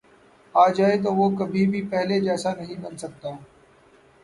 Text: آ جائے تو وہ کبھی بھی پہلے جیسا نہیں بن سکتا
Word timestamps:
آ 0.55 0.63
جائے 0.69 0.95
تو 1.03 1.13
وہ 1.15 1.29
کبھی 1.39 1.65
بھی 1.71 1.81
پہلے 1.91 2.19
جیسا 2.21 2.53
نہیں 2.55 2.81
بن 2.83 2.97
سکتا 2.97 3.29